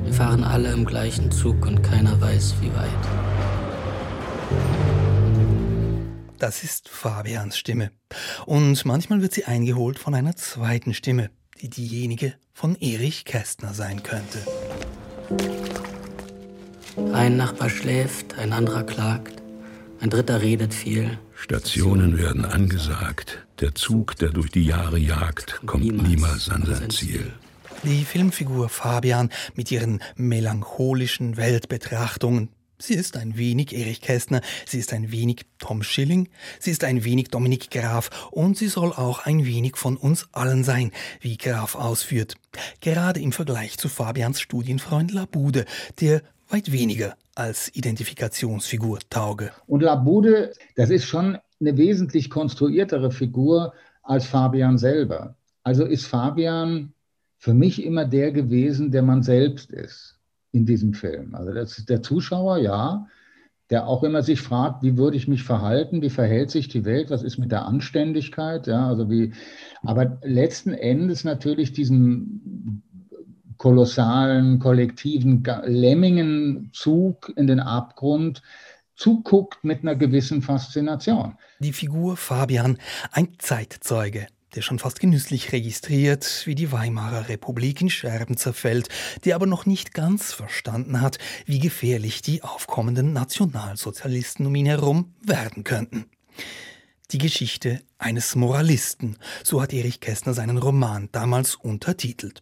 [0.03, 4.82] Wir fahren alle im gleichen Zug und keiner weiß, wie weit.
[6.43, 7.91] Das ist Fabians Stimme.
[8.45, 11.29] Und manchmal wird sie eingeholt von einer zweiten Stimme,
[11.61, 14.39] die diejenige von Erich Kästner sein könnte.
[17.13, 19.41] Ein Nachbar schläft, ein anderer klagt,
[20.01, 23.45] ein dritter redet viel, Stationen werden angesagt.
[23.61, 27.31] Der Zug, der durch die Jahre jagt, kommt niemals an sein Ziel.
[27.83, 32.49] Die Filmfigur Fabian mit ihren melancholischen Weltbetrachtungen.
[32.85, 36.27] Sie ist ein wenig Erich Kästner, sie ist ein wenig Tom Schilling,
[36.59, 40.65] sie ist ein wenig Dominik Graf und sie soll auch ein wenig von uns allen
[40.65, 40.91] sein,
[41.21, 42.35] wie Graf ausführt.
[42.81, 45.63] Gerade im Vergleich zu Fabians Studienfreund Labude,
[46.01, 49.51] der weit weniger als Identifikationsfigur tauge.
[49.65, 55.37] Und Labude, das ist schon eine wesentlich konstruiertere Figur als Fabian selber.
[55.63, 56.91] Also ist Fabian
[57.37, 60.19] für mich immer der gewesen, der man selbst ist
[60.53, 61.35] in diesem Film.
[61.35, 63.07] Also das, der Zuschauer, ja,
[63.69, 67.09] der auch immer sich fragt, wie würde ich mich verhalten, wie verhält sich die Welt,
[67.09, 69.33] was ist mit der Anständigkeit, ja, also wie,
[69.81, 72.83] aber letzten Endes natürlich diesen
[73.57, 78.41] kolossalen, kollektiven Lemmingenzug in den Abgrund
[78.95, 81.37] zuguckt mit einer gewissen Faszination.
[81.59, 82.77] Die Figur Fabian,
[83.11, 88.89] ein Zeitzeuge, der schon fast genüsslich registriert, wie die Weimarer Republik in Scherben zerfällt,
[89.25, 95.13] der aber noch nicht ganz verstanden hat, wie gefährlich die aufkommenden Nationalsozialisten um ihn herum
[95.21, 96.05] werden könnten.
[97.11, 102.41] Die Geschichte eines Moralisten, so hat Erich Kästner seinen Roman damals untertitelt.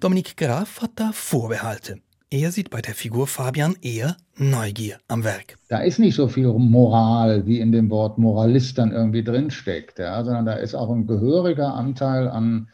[0.00, 2.00] Dominik Graf hat da Vorbehalte.
[2.30, 5.56] Er sieht bei der Figur Fabian eher Neugier am Werk.
[5.68, 10.24] Da ist nicht so viel Moral, wie in dem Wort Moralist dann irgendwie drinsteckt, ja,
[10.24, 12.70] sondern da ist auch ein gehöriger Anteil an,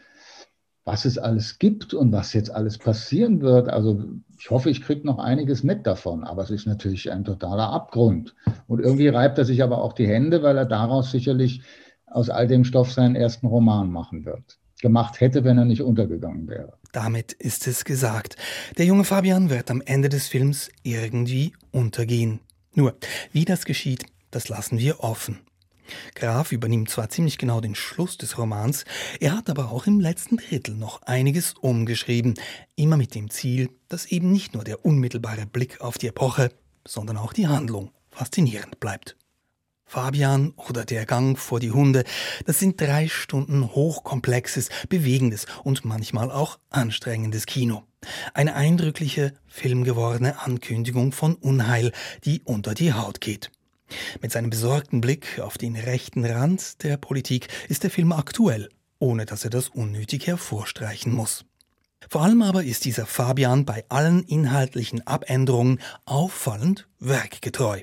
[0.84, 3.68] was es alles gibt und was jetzt alles passieren wird.
[3.68, 4.02] Also
[4.38, 8.34] ich hoffe, ich kriege noch einiges mit davon, aber es ist natürlich ein totaler Abgrund.
[8.66, 11.62] Und irgendwie reibt er sich aber auch die Hände, weil er daraus sicherlich
[12.06, 16.48] aus all dem Stoff seinen ersten Roman machen wird gemacht hätte, wenn er nicht untergegangen
[16.48, 16.74] wäre.
[16.92, 18.36] Damit ist es gesagt.
[18.78, 22.40] Der junge Fabian wird am Ende des Films irgendwie untergehen.
[22.74, 22.94] Nur,
[23.32, 25.40] wie das geschieht, das lassen wir offen.
[26.14, 28.84] Graf übernimmt zwar ziemlich genau den Schluss des Romans,
[29.18, 32.34] er hat aber auch im letzten Drittel noch einiges umgeschrieben,
[32.76, 36.50] immer mit dem Ziel, dass eben nicht nur der unmittelbare Blick auf die Epoche,
[36.86, 39.16] sondern auch die Handlung faszinierend bleibt.
[39.90, 42.04] Fabian oder der Gang vor die Hunde,
[42.46, 47.82] das sind drei Stunden hochkomplexes, bewegendes und manchmal auch anstrengendes Kino.
[48.32, 51.90] Eine eindrückliche, filmgewordene Ankündigung von Unheil,
[52.24, 53.50] die unter die Haut geht.
[54.22, 58.68] Mit seinem besorgten Blick auf den rechten Rand der Politik ist der Film aktuell,
[59.00, 61.44] ohne dass er das unnötig hervorstreichen muss.
[62.08, 67.82] Vor allem aber ist dieser Fabian bei allen inhaltlichen Abänderungen auffallend werkgetreu.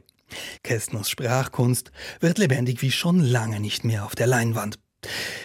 [0.63, 4.79] Kästners Sprachkunst wird lebendig wie schon lange nicht mehr auf der Leinwand.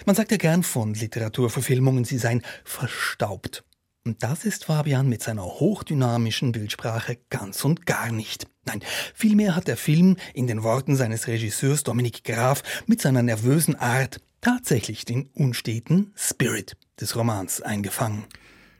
[0.07, 3.65] Man sagt ja gern von Literaturverfilmungen, sie seien verstaubt.
[4.05, 8.49] Und das ist Fabian mit seiner hochdynamischen Bildsprache ganz und gar nicht.
[8.65, 8.81] Nein,
[9.15, 14.21] vielmehr hat der Film in den Worten seines Regisseurs Dominik Graf mit seiner nervösen Art
[14.41, 18.25] tatsächlich den unsteten Spirit des Romans eingefangen.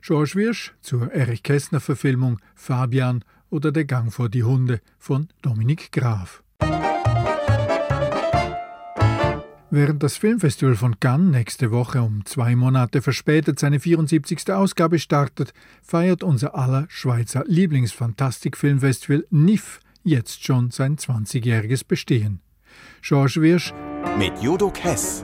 [0.01, 5.91] George Wirsch zur Erich Kästner Verfilmung Fabian oder Der Gang vor die Hunde von Dominik
[5.91, 6.43] Graf.
[9.69, 14.51] Während das Filmfestival von Cannes nächste Woche um zwei Monate verspätet seine 74.
[14.51, 22.41] Ausgabe startet, feiert unser aller Schweizer Lieblingsfantastikfilmfestival NIF jetzt schon sein 20-jähriges Bestehen.
[23.01, 23.73] Georges Wirsch
[24.17, 25.23] mit Judo Kess.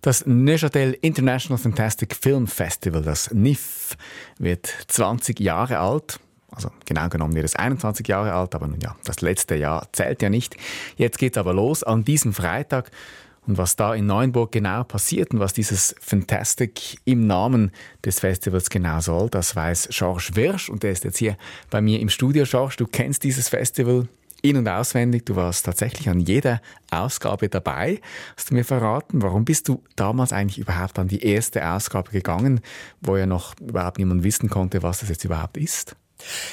[0.00, 3.96] Das Neuchâtel International Fantastic Film Festival, das NIF,
[4.38, 6.20] wird 20 Jahre alt.
[6.54, 10.22] Also genau genommen wird es 21 Jahre alt, aber nun ja, das letzte Jahr zählt
[10.22, 10.56] ja nicht.
[10.96, 12.90] Jetzt geht es aber los an diesem Freitag.
[13.46, 18.70] Und was da in Neuenburg genau passiert und was dieses Fantastic im Namen des Festivals
[18.70, 21.36] genau soll, das weiß Georges Wirsch und der ist jetzt hier
[21.68, 22.44] bei mir im Studio.
[22.44, 24.08] Georges, du kennst dieses Festival
[24.44, 25.24] in- und auswendig.
[25.26, 28.00] Du warst tatsächlich an jeder Ausgabe dabei.
[28.36, 32.60] Hast du mir verraten, warum bist du damals eigentlich überhaupt an die erste Ausgabe gegangen,
[33.00, 35.96] wo ja noch überhaupt niemand wissen konnte, was das jetzt überhaupt ist?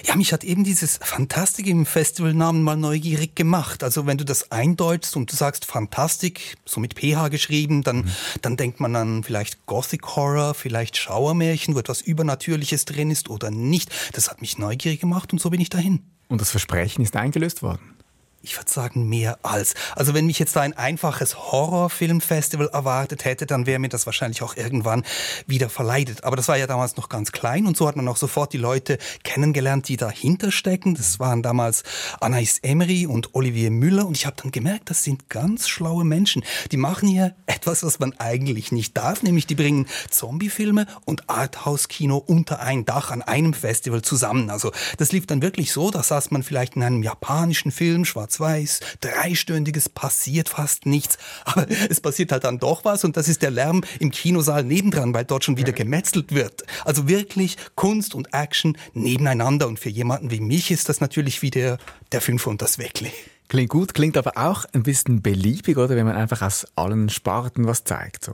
[0.05, 3.83] Ja, mich hat eben dieses Fantastik im Festivalnamen mal neugierig gemacht.
[3.83, 8.11] Also wenn du das eindeutst und du sagst Fantastik, so mit PH geschrieben, dann, mhm.
[8.41, 13.51] dann denkt man an vielleicht Gothic Horror, vielleicht Schauermärchen, wo etwas Übernatürliches drin ist oder
[13.51, 13.91] nicht.
[14.13, 16.01] Das hat mich neugierig gemacht und so bin ich dahin.
[16.27, 18.00] Und das Versprechen ist eingelöst worden?
[18.43, 19.75] Ich würde sagen, mehr als.
[19.95, 24.41] Also wenn mich jetzt da ein einfaches Horrorfilmfestival erwartet hätte, dann wäre mir das wahrscheinlich
[24.41, 25.03] auch irgendwann
[25.45, 26.23] wieder verleidet.
[26.23, 28.57] Aber das war ja damals noch ganz klein und so hat man auch sofort die
[28.57, 30.95] Leute kennengelernt, die dahinter stecken.
[30.95, 31.83] Das waren damals
[32.19, 36.43] Anais Emery und Olivier Müller und ich habe dann gemerkt, das sind ganz schlaue Menschen.
[36.71, 42.17] Die machen hier etwas, was man eigentlich nicht darf, nämlich die bringen Zombiefilme und Arthouse-Kino
[42.17, 44.49] unter ein Dach an einem Festival zusammen.
[44.49, 48.30] Also das lief dann wirklich so, da saß man vielleicht in einem japanischen Film, schwarz
[48.31, 51.17] schwarz-weiß, dreistündiges, passiert fast nichts.
[51.45, 55.13] Aber es passiert halt dann doch was und das ist der Lärm im Kinosaal nebendran,
[55.13, 56.63] weil dort schon wieder gemetzelt wird.
[56.85, 61.51] Also wirklich Kunst und Action nebeneinander und für jemanden wie mich ist das natürlich wie
[61.51, 61.77] der,
[62.11, 63.11] der Fünfer und das Weckli.
[63.49, 65.95] Klingt gut, klingt aber auch ein bisschen beliebig, oder?
[65.95, 68.33] Wenn man einfach aus allen Sparten was zeigt, so.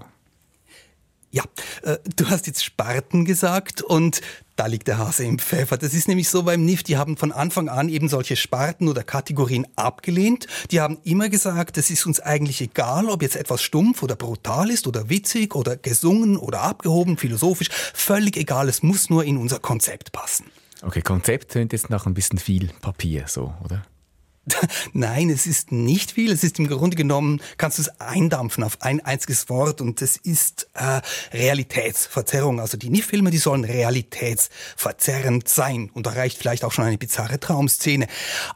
[1.31, 1.43] Ja,
[1.83, 4.21] äh, du hast jetzt Sparten gesagt und
[4.55, 5.77] da liegt der Hase im Pfeffer.
[5.77, 9.03] Das ist nämlich so beim NIF, die haben von Anfang an eben solche Sparten oder
[9.03, 10.47] Kategorien abgelehnt.
[10.71, 14.71] Die haben immer gesagt, es ist uns eigentlich egal, ob jetzt etwas stumpf oder brutal
[14.71, 17.69] ist oder witzig oder gesungen oder abgehoben, philosophisch.
[17.93, 20.45] Völlig egal, es muss nur in unser Konzept passen.
[20.81, 23.83] Okay, Konzept tönt jetzt nach ein bisschen viel Papier, so, oder?
[24.93, 26.31] Nein, es ist nicht viel.
[26.31, 30.17] Es ist im Grunde genommen, kannst du es eindampfen auf ein einziges Wort und es
[30.17, 31.01] ist äh,
[31.33, 32.59] Realitätsverzerrung.
[32.59, 37.39] Also die NIF-Filme, die sollen realitätsverzerrend sein und da reicht vielleicht auch schon eine bizarre
[37.39, 38.07] Traumszene.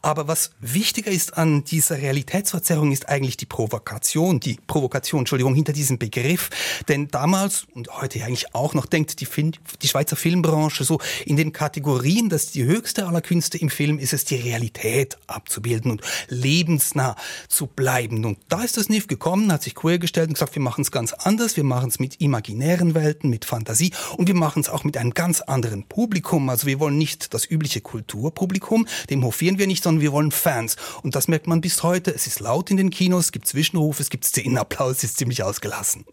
[0.01, 5.73] Aber was wichtiger ist an dieser Realitätsverzerrung ist eigentlich die Provokation, die Provokation, Entschuldigung, hinter
[5.73, 6.49] diesem Begriff.
[6.88, 11.36] Denn damals und heute eigentlich auch noch denkt die, fin die Schweizer Filmbranche so in
[11.36, 16.02] den Kategorien, dass die höchste aller Künste im Film ist es, die Realität abzubilden und
[16.28, 17.15] lebensnah
[17.48, 18.24] zu bleiben.
[18.26, 20.91] Und da ist das NIF gekommen, hat sich queer gestellt und gesagt, wir machen es
[20.91, 24.84] ganz anders, wir machen es mit imaginären Welten, mit Fantasie und wir machen es auch
[24.84, 26.50] mit einem ganz anderen Publikum.
[26.50, 30.76] Also wir wollen nicht das übliche Kulturpublikum, dem hofieren wir nicht, sondern wir wollen Fans.
[31.02, 32.13] Und das merkt man bis heute.
[32.13, 35.44] Es ist laut in den Kinos, es gibt Zwischenrufe, es gibt Szenenapplaus, es ist ziemlich
[35.44, 36.06] ausgelassen.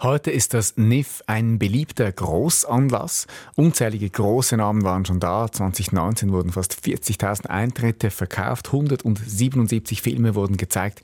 [0.00, 3.26] Heute ist das NIF ein beliebter Großanlass.
[3.54, 5.50] Unzählige große Namen waren schon da.
[5.50, 8.72] 2019 wurden fast 40.000 Eintritte verkauft,
[9.16, 11.02] 177 Filme wurden gezeigt.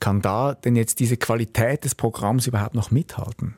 [0.00, 3.54] Kann da denn jetzt diese Qualität des Programms überhaupt noch mithalten?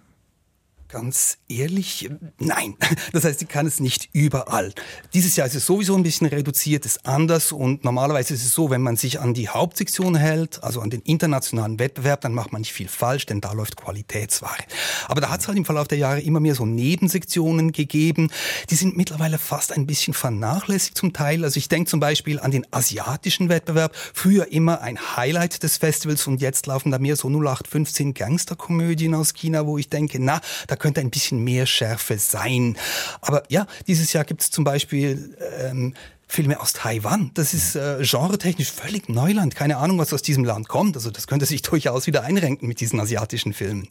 [0.93, 2.77] Ganz ehrlich, nein.
[3.15, 4.75] Das heißt, sie kann es nicht überall.
[5.15, 8.69] Dieses Jahr ist es sowieso ein bisschen reduziert, ist anders und normalerweise ist es so,
[8.69, 12.61] wenn man sich an die Hauptsektion hält, also an den internationalen Wettbewerb, dann macht man
[12.61, 14.65] nicht viel falsch, denn da läuft Qualitätsware.
[15.09, 18.31] Aber da hat es halt im Verlauf der Jahre immer mehr so Nebensektionen gegeben.
[18.69, 21.43] Die sind mittlerweile fast ein bisschen vernachlässigt zum Teil.
[21.43, 23.97] Also ich denke zum Beispiel an den asiatischen Wettbewerb.
[24.13, 29.33] Früher immer ein Highlight des Festivals und jetzt laufen da mehr so 0815 Gangsterkomödien aus
[29.33, 32.77] China, wo ich denke, na, da könnte ein bisschen mehr Schärfe sein.
[33.23, 35.95] Aber ja, dieses Jahr gibt es zum Beispiel ähm,
[36.27, 37.31] Filme aus Taiwan.
[37.35, 39.55] Das ist äh, genretechnisch völlig Neuland.
[39.55, 40.97] Keine Ahnung, was aus diesem Land kommt.
[40.97, 43.89] Also das könnte sich durchaus wieder einrenken mit diesen asiatischen Filmen.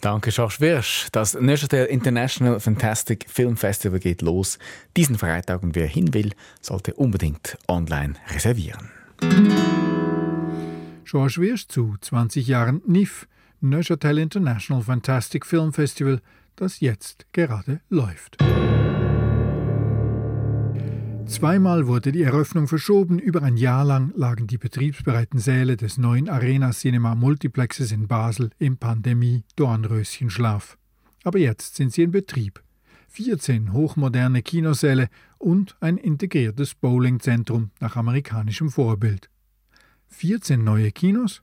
[0.00, 1.08] Danke, Georges Wirsch.
[1.12, 4.58] Das Neuchâtel International Fantastic Film Festival geht los.
[4.96, 8.90] Diesen Freitag und wer hin will, sollte unbedingt online reservieren.
[11.04, 13.26] Georges Wirsch zu 20 Jahren NIF
[13.62, 16.20] Neuchâtel International Fantastic Film Festival,
[16.56, 18.38] das jetzt gerade läuft.
[21.26, 23.20] Zweimal wurde die Eröffnung verschoben.
[23.20, 28.50] Über ein Jahr lang lagen die betriebsbereiten Säle des neuen Arena Cinema Multiplexes in Basel
[28.58, 30.76] im Pandemie-Dornröschenschlaf.
[31.22, 32.60] Aber jetzt sind sie in Betrieb.
[33.10, 39.30] 14 hochmoderne Kinosäle und ein integriertes Bowlingzentrum nach amerikanischem Vorbild.
[40.08, 41.42] 14 neue Kinos?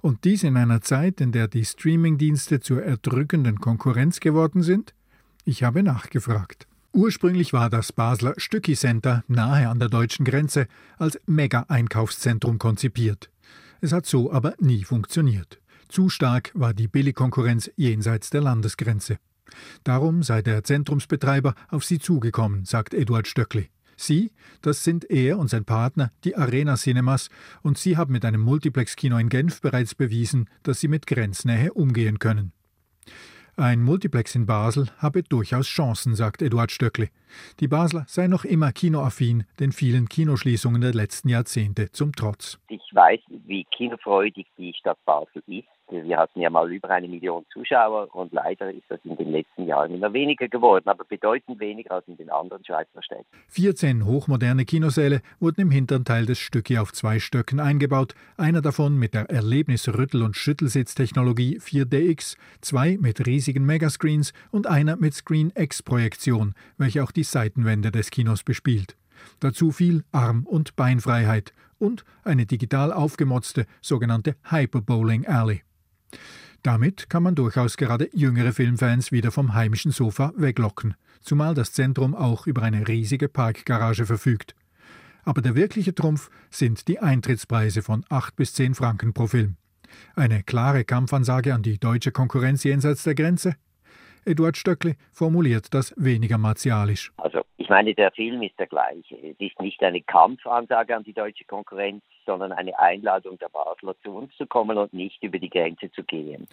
[0.00, 4.94] Und dies in einer Zeit, in der die Streamingdienste zur erdrückenden Konkurrenz geworden sind?
[5.44, 6.66] Ich habe nachgefragt.
[6.92, 10.66] Ursprünglich war das Basler Stücki Center nahe an der deutschen Grenze
[10.98, 13.30] als Mega-Einkaufszentrum konzipiert.
[13.80, 15.60] Es hat so aber nie funktioniert.
[15.88, 19.18] Zu stark war die Billigkonkurrenz jenseits der Landesgrenze.
[19.84, 23.70] Darum sei der Zentrumsbetreiber auf sie zugekommen, sagt Eduard Stöckli.
[24.00, 24.32] Sie,
[24.62, 27.28] das sind er und sein Partner, die Arena Cinemas,
[27.62, 32.18] und sie haben mit einem Multiplex-Kino in Genf bereits bewiesen, dass sie mit Grenznähe umgehen
[32.18, 32.52] können.
[33.56, 37.10] Ein Multiplex in Basel habe durchaus Chancen, sagt Eduard Stöckli.
[37.60, 42.58] Die Basler sei noch immer kinoaffin, den vielen Kinoschließungen der letzten Jahrzehnte zum Trotz.
[42.68, 45.68] Ich weiß, wie kinofreudig die Stadt Basel ist.
[45.90, 49.66] Wir hatten ja mal über eine Million Zuschauer und leider ist das in den letzten
[49.66, 53.26] Jahren immer weniger geworden, aber bedeutend weniger als in den anderen Schweizer Städten.
[53.48, 58.98] 14 hochmoderne Kinosäle wurden im hinteren Teil des Stücki auf zwei Stöcken eingebaut, einer davon
[58.98, 66.54] mit der Erlebnisrüttel- und Schüttelsitztechnologie 4DX, zwei mit riesigen Megascreens und einer mit Screen X-Projektion,
[66.78, 68.96] welche auch die Seitenwände des Kinos bespielt.
[69.40, 75.62] Dazu viel Arm- und Beinfreiheit und eine digital aufgemotzte sogenannte Hyperbowling Alley.
[76.62, 82.14] Damit kann man durchaus gerade jüngere Filmfans wieder vom heimischen Sofa weglocken, zumal das Zentrum
[82.14, 84.54] auch über eine riesige Parkgarage verfügt.
[85.24, 89.56] Aber der wirkliche Trumpf sind die Eintrittspreise von 8 bis 10 Franken pro Film.
[90.14, 93.56] Eine klare Kampfansage an die deutsche Konkurrenz jenseits der Grenze?
[94.24, 97.12] Eduard Stöckli formuliert das weniger martialisch.
[97.16, 99.16] Also meine, der Film ist der gleiche.
[99.16, 104.10] Es ist nicht eine Kampfansage an die deutsche Konkurrenz, sondern eine Einladung der Basler zu
[104.10, 106.46] uns zu kommen und nicht über die Grenze zu gehen.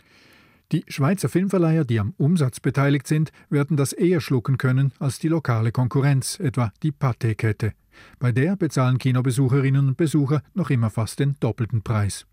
[0.72, 5.30] Die Schweizer Filmverleiher, die am Umsatz beteiligt sind, werden das eher schlucken können als die
[5.30, 7.74] lokale Konkurrenz, etwa die Pathé-Kette.
[8.20, 12.28] Bei der bezahlen Kinobesucherinnen und Besucher noch immer fast den doppelten Preis.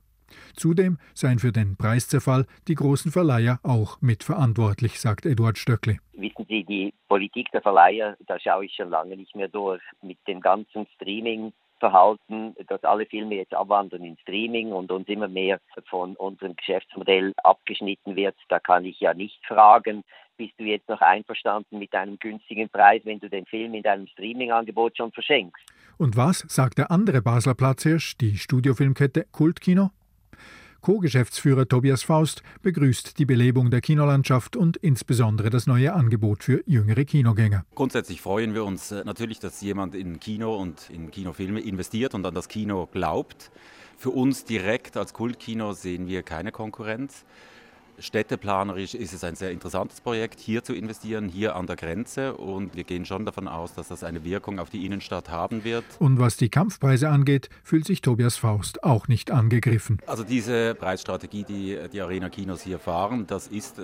[0.54, 5.98] Zudem seien für den Preiszerfall die großen Verleiher auch mitverantwortlich, sagt Eduard Stöckli.
[6.12, 9.82] Wissen Sie, die Politik der Verleiher, da schaue ich schon lange nicht mehr durch.
[10.02, 15.28] Mit dem ganzen Streaming Verhalten, dass alle Filme jetzt abwandern in Streaming und uns immer
[15.28, 20.02] mehr von unserem Geschäftsmodell abgeschnitten wird, da kann ich ja nicht fragen,
[20.36, 24.06] bist du jetzt noch einverstanden mit einem günstigen Preis, wenn du den Film in deinem
[24.08, 25.62] Streaming-Angebot schon verschenkst?
[25.98, 29.90] Und was sagt der andere Basler Platzhirsch, die Studiofilmkette Kultkino?
[30.84, 37.06] Co-Geschäftsführer Tobias Faust begrüßt die Belebung der Kinolandschaft und insbesondere das neue Angebot für jüngere
[37.06, 37.64] Kinogänger.
[37.74, 42.26] Grundsätzlich freuen wir uns äh, natürlich, dass jemand in Kino und in Kinofilme investiert und
[42.26, 43.50] an das Kino glaubt.
[43.96, 47.24] Für uns direkt als Kultkino sehen wir keine Konkurrenz.
[47.98, 52.34] Städteplanerisch ist es ein sehr interessantes Projekt, hier zu investieren, hier an der Grenze.
[52.34, 55.84] Und wir gehen schon davon aus, dass das eine Wirkung auf die Innenstadt haben wird.
[55.98, 59.98] Und was die Kampfpreise angeht, fühlt sich Tobias Faust auch nicht angegriffen.
[60.06, 63.80] Also diese Preisstrategie, die die Arena-Kinos hier fahren, das ist,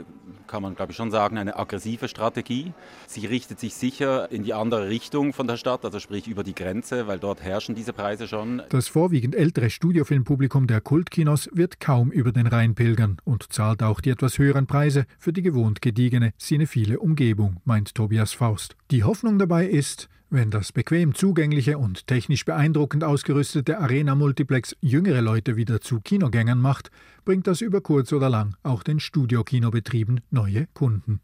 [0.46, 2.72] kann man glaube ich schon sagen, eine aggressive Strategie.
[3.06, 6.54] Sie richtet sich sicher in die andere Richtung von der Stadt, also sprich über die
[6.54, 8.62] Grenze, weil dort herrschen diese Preise schon.
[8.70, 13.99] Das vorwiegend ältere Studiofilmpublikum der Kultkinos wird kaum über den Rhein pilgern und zahlt auch
[14.00, 18.76] die etwas höheren Preise für die gewohnt gediegene cinephile Umgebung, meint Tobias Faust.
[18.90, 25.20] Die Hoffnung dabei ist, wenn das bequem zugängliche und technisch beeindruckend ausgerüstete Arena Multiplex jüngere
[25.22, 26.92] Leute wieder zu Kinogängern macht,
[27.24, 31.20] bringt das über kurz oder lang auch den Studiokinobetrieben neue Kunden.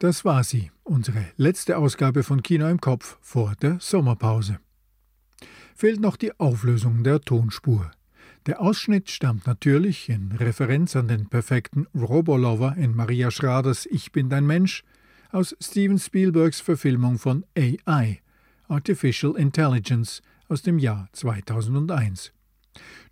[0.00, 4.58] Das war sie, unsere letzte Ausgabe von Kino im Kopf vor der Sommerpause.
[5.76, 7.90] Fehlt noch die Auflösung der Tonspur.
[8.46, 14.28] Der Ausschnitt stammt natürlich in Referenz an den perfekten Robolover in Maria Schraders Ich bin
[14.28, 14.84] dein Mensch
[15.32, 18.20] aus Steven Spielbergs Verfilmung von AI,
[18.68, 22.32] Artificial Intelligence, aus dem Jahr 2001.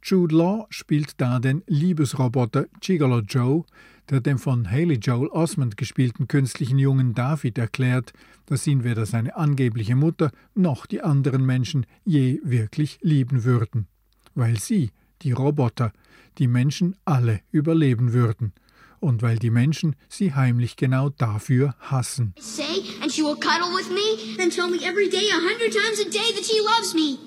[0.02, 3.64] Jude Law spielt da den Liebesroboter Gigolo Joe,
[4.10, 8.12] der dem von Haley Joel Osmond gespielten künstlichen Jungen David erklärt,
[8.44, 13.86] dass ihn weder seine angebliche Mutter noch die anderen Menschen je wirklich lieben würden,
[14.34, 14.90] weil sie
[15.22, 15.92] die Roboter,
[16.38, 18.52] die Menschen alle überleben würden.
[19.00, 22.34] Und weil die Menschen sie heimlich genau dafür hassen.
[22.38, 25.98] Say, and she will cuddle with me and tell me every day, a hundred times
[26.00, 27.18] a day, that she loves me.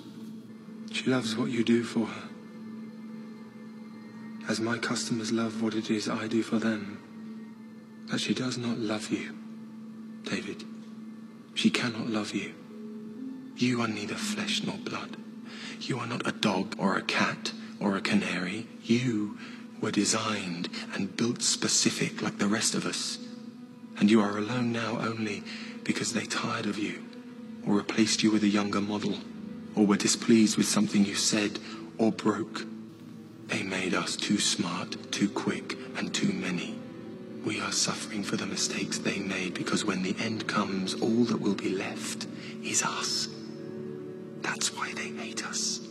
[0.94, 2.30] She loves what you do for her.
[4.48, 7.00] As my customers love what it is I do for them.
[8.10, 9.34] But she does not love you,
[10.24, 10.64] David.
[11.56, 12.54] She cannot love you.
[13.58, 15.18] You are neither flesh nor blood.
[15.82, 17.52] You are not a dog or a cat
[17.86, 18.66] or a canary.
[18.84, 19.38] You
[19.80, 23.20] were designed and built specific like the rest of us.
[23.98, 25.44] And you are alone now only
[25.84, 27.06] because they tired of you,
[27.66, 29.20] or replaced you with a younger model,
[29.76, 31.60] or were displeased with something you said
[32.00, 32.66] or broke.
[33.48, 36.76] They made us too smart, too quick, and too many.
[37.46, 41.40] We are suffering for the mistakes they made because when the end comes, all that
[41.40, 42.26] will be left
[42.64, 43.28] is us.
[44.42, 45.85] That's why they hate us.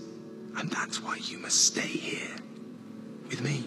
[0.56, 2.36] And that's why you must stay here
[3.28, 3.64] with me.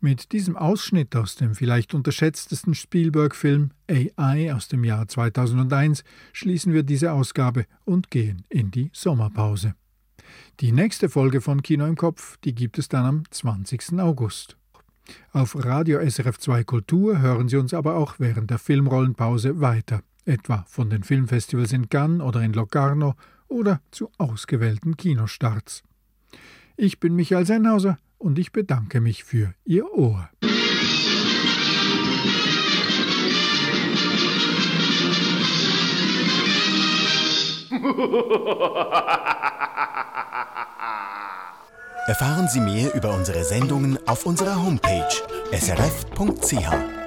[0.00, 6.84] Mit diesem Ausschnitt aus dem vielleicht unterschätztesten Spielberg-Film AI aus dem Jahr 2001 schließen wir
[6.84, 9.74] diese Ausgabe und gehen in die Sommerpause.
[10.60, 13.98] Die nächste Folge von Kino im Kopf, die gibt es dann am 20.
[13.98, 14.56] August.
[15.32, 20.64] Auf Radio SRF 2 Kultur hören Sie uns aber auch während der Filmrollenpause weiter, etwa
[20.68, 23.14] von den Filmfestivals in Cannes oder in Locarno
[23.48, 25.82] oder zu ausgewählten Kinostarts.
[26.76, 30.28] Ich bin Michael Sennhauser und ich bedanke mich für Ihr Ohr.
[42.06, 45.08] Erfahren Sie mehr über unsere Sendungen auf unserer Homepage
[45.52, 46.97] srf.ch.